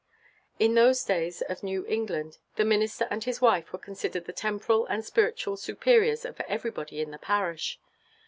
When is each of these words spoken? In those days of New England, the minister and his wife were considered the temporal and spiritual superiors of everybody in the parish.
In 0.57 0.73
those 0.73 1.03
days 1.03 1.41
of 1.43 1.61
New 1.61 1.85
England, 1.85 2.39
the 2.55 2.65
minister 2.65 3.07
and 3.11 3.23
his 3.23 3.39
wife 3.39 3.71
were 3.71 3.77
considered 3.77 4.25
the 4.25 4.33
temporal 4.33 4.87
and 4.87 5.05
spiritual 5.05 5.57
superiors 5.57 6.25
of 6.25 6.41
everybody 6.47 7.01
in 7.01 7.11
the 7.11 7.19
parish. 7.19 7.77